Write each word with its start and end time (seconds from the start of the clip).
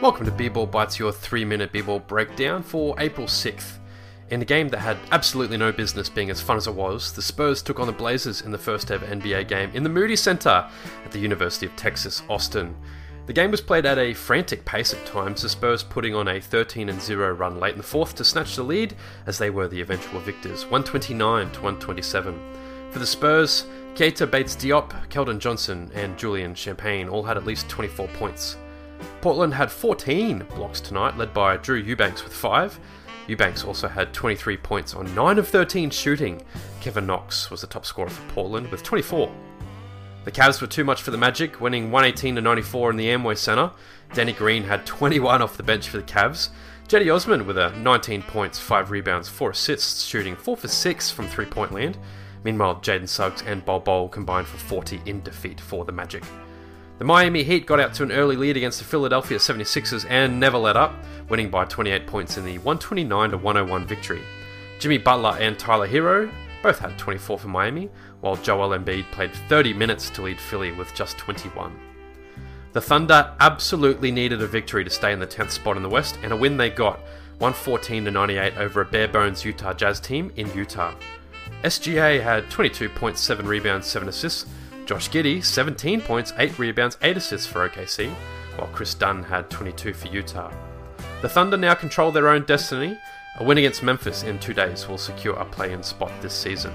welcome 0.00 0.24
to 0.24 0.32
B-Ball 0.32 0.64
Bites, 0.64 0.98
your 0.98 1.12
three-minute 1.12 1.72
B-Ball 1.72 1.98
breakdown 1.98 2.62
for 2.62 2.98
April 2.98 3.26
6th. 3.26 3.76
In 4.30 4.40
a 4.40 4.46
game 4.46 4.70
that 4.70 4.78
had 4.78 4.96
absolutely 5.12 5.58
no 5.58 5.72
business 5.72 6.08
being 6.08 6.30
as 6.30 6.40
fun 6.40 6.56
as 6.56 6.66
it 6.66 6.74
was, 6.74 7.12
the 7.12 7.20
Spurs 7.20 7.60
took 7.60 7.78
on 7.78 7.86
the 7.86 7.92
Blazers 7.92 8.40
in 8.40 8.50
the 8.50 8.56
first 8.56 8.90
ever 8.90 9.04
NBA 9.04 9.46
game 9.46 9.70
in 9.74 9.82
the 9.82 9.90
Moody 9.90 10.16
Center 10.16 10.66
at 11.04 11.12
the 11.12 11.18
University 11.18 11.66
of 11.66 11.76
Texas, 11.76 12.22
Austin. 12.30 12.74
The 13.26 13.34
game 13.34 13.50
was 13.50 13.60
played 13.60 13.84
at 13.84 13.98
a 13.98 14.14
frantic 14.14 14.64
pace 14.64 14.94
at 14.94 15.04
times, 15.04 15.42
the 15.42 15.50
Spurs 15.50 15.82
putting 15.82 16.14
on 16.14 16.28
a 16.28 16.40
13 16.40 16.98
0 16.98 17.34
run 17.34 17.60
late 17.60 17.72
in 17.72 17.78
the 17.78 17.84
fourth 17.84 18.14
to 18.14 18.24
snatch 18.24 18.56
the 18.56 18.62
lead 18.62 18.96
as 19.26 19.36
they 19.36 19.50
were 19.50 19.68
the 19.68 19.82
eventual 19.82 20.20
victors, 20.20 20.64
129 20.64 21.50
to 21.50 21.60
127. 21.60 22.40
For 22.90 22.98
the 22.98 23.06
Spurs, 23.06 23.66
Keita 23.94 24.30
Bates 24.30 24.56
Diop, 24.56 25.08
Keldon 25.10 25.38
Johnson, 25.38 25.90
and 25.92 26.18
Julian 26.18 26.54
Champagnie 26.54 27.12
all 27.12 27.22
had 27.22 27.36
at 27.36 27.44
least 27.44 27.68
24 27.68 28.08
points. 28.08 28.56
Portland 29.20 29.54
had 29.54 29.70
14 29.70 30.46
blocks 30.54 30.80
tonight, 30.80 31.16
led 31.16 31.34
by 31.34 31.56
Drew 31.56 31.76
Eubanks 31.76 32.24
with 32.24 32.32
5. 32.32 32.78
Eubanks 33.26 33.64
also 33.64 33.86
had 33.86 34.12
23 34.12 34.56
points 34.56 34.94
on 34.94 35.14
9 35.14 35.38
of 35.38 35.48
13 35.48 35.90
shooting. 35.90 36.42
Kevin 36.80 37.06
Knox 37.06 37.50
was 37.50 37.60
the 37.60 37.66
top 37.66 37.86
scorer 37.86 38.10
for 38.10 38.32
Portland 38.32 38.68
with 38.70 38.82
24. 38.82 39.32
The 40.24 40.32
Cavs 40.32 40.60
were 40.60 40.66
too 40.66 40.84
much 40.84 41.00
for 41.02 41.12
the 41.12 41.18
Magic, 41.18 41.60
winning 41.60 41.90
118 41.90 42.34
to 42.34 42.40
94 42.40 42.90
in 42.90 42.96
the 42.96 43.06
Amway 43.06 43.36
Center. 43.36 43.70
Danny 44.12 44.32
Green 44.32 44.64
had 44.64 44.84
21 44.84 45.40
off 45.40 45.56
the 45.56 45.62
bench 45.62 45.88
for 45.88 45.96
the 45.96 46.02
Cavs. 46.02 46.50
Cedi 46.88 47.14
Osman 47.14 47.46
with 47.46 47.56
a 47.56 47.70
19 47.76 48.22
points, 48.22 48.58
5 48.58 48.90
rebounds, 48.90 49.28
4 49.28 49.50
assists, 49.50 50.02
shooting 50.02 50.34
4 50.34 50.56
for 50.56 50.68
6 50.68 51.10
from 51.10 51.28
three 51.28 51.46
point 51.46 51.72
land. 51.72 51.96
Meanwhile, 52.42 52.80
Jalen 52.80 53.08
Suggs 53.08 53.42
and 53.42 53.64
Bol 53.64 53.80
Bol 53.80 54.08
combined 54.08 54.46
for 54.46 54.58
40 54.58 55.00
in 55.06 55.22
defeat 55.22 55.60
for 55.60 55.84
the 55.84 55.92
Magic. 55.92 56.24
The 57.00 57.06
Miami 57.06 57.42
Heat 57.42 57.64
got 57.64 57.80
out 57.80 57.94
to 57.94 58.02
an 58.02 58.12
early 58.12 58.36
lead 58.36 58.58
against 58.58 58.78
the 58.78 58.84
Philadelphia 58.84 59.38
76ers 59.38 60.04
and 60.10 60.38
never 60.38 60.58
let 60.58 60.76
up, 60.76 60.92
winning 61.30 61.48
by 61.48 61.64
28 61.64 62.06
points 62.06 62.36
in 62.36 62.44
the 62.44 62.58
129 62.58 63.40
101 63.40 63.86
victory. 63.86 64.20
Jimmy 64.78 64.98
Butler 64.98 65.38
and 65.40 65.58
Tyler 65.58 65.88
Herro 65.88 66.30
both 66.62 66.78
had 66.78 66.98
24 66.98 67.38
for 67.38 67.48
Miami, 67.48 67.88
while 68.20 68.36
Joel 68.36 68.78
Embiid 68.78 69.10
played 69.12 69.32
30 69.48 69.72
minutes 69.72 70.10
to 70.10 70.20
lead 70.20 70.38
Philly 70.38 70.72
with 70.72 70.94
just 70.94 71.16
21. 71.16 71.74
The 72.74 72.82
Thunder 72.82 73.32
absolutely 73.40 74.12
needed 74.12 74.42
a 74.42 74.46
victory 74.46 74.84
to 74.84 74.90
stay 74.90 75.14
in 75.14 75.20
the 75.20 75.26
10th 75.26 75.52
spot 75.52 75.78
in 75.78 75.82
the 75.82 75.88
West, 75.88 76.18
and 76.22 76.34
a 76.34 76.36
win 76.36 76.58
they 76.58 76.68
got 76.68 77.00
114 77.38 78.04
98 78.12 78.58
over 78.58 78.82
a 78.82 78.84
bare 78.84 79.08
bones 79.08 79.42
Utah 79.42 79.72
Jazz 79.72 80.00
team 80.00 80.30
in 80.36 80.52
Utah. 80.52 80.92
SGA 81.64 82.22
had 82.22 82.50
22 82.50 82.90
points, 82.90 83.22
7 83.22 83.46
rebounds, 83.46 83.86
7 83.86 84.06
assists, 84.06 84.44
Josh 84.90 85.08
Giddey, 85.08 85.44
17 85.44 86.00
points, 86.00 86.32
8 86.36 86.58
rebounds, 86.58 86.98
8 87.00 87.16
assists 87.16 87.46
for 87.46 87.68
OKC, 87.68 88.12
while 88.56 88.66
Kris 88.72 88.92
Dunn 88.92 89.22
had 89.22 89.48
22 89.48 89.94
for 89.94 90.08
Utah. 90.08 90.52
The 91.22 91.28
Thunder 91.28 91.56
now 91.56 91.74
control 91.74 92.10
their 92.10 92.26
own 92.26 92.44
destiny. 92.44 92.98
A 93.38 93.44
win 93.44 93.58
against 93.58 93.84
Memphis 93.84 94.24
in 94.24 94.40
two 94.40 94.52
days 94.52 94.88
will 94.88 94.98
secure 94.98 95.36
a 95.36 95.44
play 95.44 95.72
in 95.72 95.84
spot 95.84 96.10
this 96.20 96.34
season. 96.34 96.74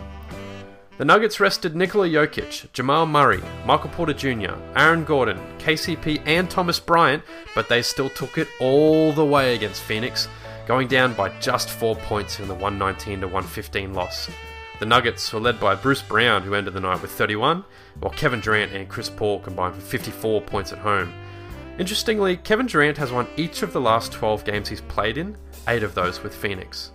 The 0.97 1.03
Nuggets 1.03 1.41
rested 1.41 1.75
Nikola 1.75 2.07
Jokic, 2.07 2.71
Jamal 2.71 3.05
Murray, 3.05 3.43
Michael 3.65 3.89
Porter 3.89 4.13
Jr., 4.13 4.55
Aaron 4.77 5.03
Gordon, 5.03 5.37
KCP, 5.57 6.21
and 6.25 6.49
Thomas 6.49 6.79
Bryant, 6.79 7.21
but 7.53 7.67
they 7.67 7.81
still 7.81 8.09
took 8.09 8.37
it 8.37 8.47
all 8.61 9.11
the 9.11 9.25
way 9.25 9.55
against 9.55 9.83
Phoenix, 9.83 10.29
going 10.65 10.87
down 10.87 11.13
by 11.15 11.37
just 11.39 11.69
four 11.69 11.97
points 11.97 12.39
in 12.39 12.47
the 12.47 12.53
119 12.53 13.19
115 13.19 13.93
loss. 13.93 14.29
The 14.79 14.85
Nuggets 14.85 15.31
were 15.31 15.39
led 15.39 15.59
by 15.59 15.73
Bruce 15.73 16.01
Brown, 16.01 16.41
who 16.41 16.53
ended 16.53 16.73
the 16.73 16.81
night 16.81 17.01
with 17.01 17.11
31, 17.11 17.63
while 17.99 18.11
Kevin 18.11 18.41
Durant 18.41 18.73
and 18.73 18.89
Chris 18.89 19.09
Paul 19.09 19.39
combined 19.39 19.75
for 19.75 19.81
54 19.81 20.41
points 20.41 20.73
at 20.73 20.79
home. 20.79 21.13
Interestingly, 21.79 22.37
Kevin 22.37 22.65
Durant 22.65 22.97
has 22.97 23.11
won 23.11 23.27
each 23.37 23.61
of 23.61 23.71
the 23.71 23.79
last 23.79 24.11
12 24.11 24.43
games 24.43 24.67
he's 24.67 24.81
played 24.81 25.17
in, 25.17 25.37
8 25.67 25.83
of 25.83 25.95
those 25.95 26.21
with 26.21 26.35
Phoenix. 26.35 26.91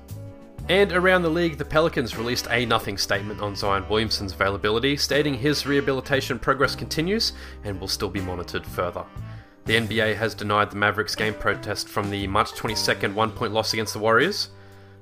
And 0.69 0.93
around 0.93 1.23
the 1.23 1.31
league, 1.31 1.59
the 1.59 1.65
Pelicans 1.65 2.17
released 2.17 2.47
a 2.51 2.67
nothing 2.67 2.97
statement 2.99 3.41
on 3.41 3.57
Zion 3.57 3.89
Williamson's 3.89 4.33
availability, 4.33 4.97
stating 4.97 5.35
his 5.35 5.67
rehabilitation 5.67 6.39
progress 6.39 6.77
continues 6.77 7.33
and 7.65 7.81
will 7.81 7.89
still 7.89 8.11
be 8.11 8.21
monitored 8.21 8.67
further. 8.67 9.05
The 9.65 9.77
NBA 9.77 10.17
has 10.17 10.35
denied 10.35 10.71
the 10.71 10.77
Mavericks 10.77 11.15
game 11.15 11.35
protest 11.35 11.89
from 11.89 12.11
the 12.11 12.27
March 12.27 12.53
22nd 12.53 13.15
one 13.15 13.33
point 13.33 13.53
loss 13.53 13.73
against 13.73 13.95
the 13.95 13.99
Warriors. 13.99 14.51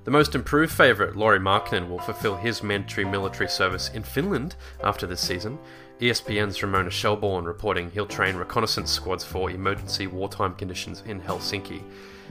The 0.08 0.12
most 0.12 0.34
improved 0.34 0.72
favourite, 0.72 1.16
Lauri 1.16 1.38
Markkanen, 1.38 1.90
will 1.90 1.98
fulfill 1.98 2.34
his 2.34 2.62
mandatory 2.62 3.04
military 3.04 3.50
service 3.50 3.90
in 3.90 4.02
Finland 4.02 4.56
after 4.82 5.06
this 5.06 5.20
season. 5.20 5.58
ESPN's 6.00 6.62
Ramona 6.62 6.88
Shelburne 6.88 7.44
reporting 7.44 7.90
he'll 7.90 8.06
train 8.06 8.36
reconnaissance 8.36 8.90
squads 8.90 9.22
for 9.22 9.50
emergency 9.50 10.06
wartime 10.06 10.54
conditions 10.54 11.02
in 11.04 11.20
Helsinki. 11.20 11.82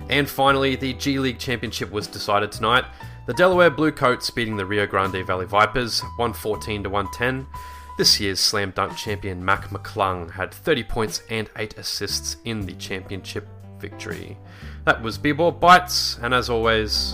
And 0.10 0.28
finally, 0.28 0.76
the 0.76 0.94
G 0.94 1.20
League 1.20 1.38
Championship 1.38 1.92
was 1.92 2.08
decided 2.08 2.52
tonight. 2.52 2.86
The 3.28 3.36
Delaware 3.36 3.70
Bluecoats 3.70 4.32
beating 4.32 4.58
the 4.58 4.66
Rio 4.66 4.88
Grande 4.88 5.24
Valley 5.24 5.46
Vipers 5.46 6.02
114 6.02 6.82
to 6.82 6.90
110. 6.90 7.46
This 7.96 8.20
year's 8.20 8.40
slam 8.40 8.72
dunk 8.72 8.98
champion 8.98 9.46
Mac 9.46 9.70
McClung 9.70 10.32
had 10.32 10.52
30 10.52 10.84
points 10.86 11.22
and 11.30 11.48
8 11.56 11.78
assists 11.78 12.38
in 12.44 12.62
the 12.62 12.74
championship 12.74 13.48
victory. 13.78 14.36
That 14.86 15.04
was 15.04 15.20
B-Ball 15.20 15.52
Bites, 15.52 16.18
and 16.24 16.34
as 16.34 16.50
always, 16.50 17.14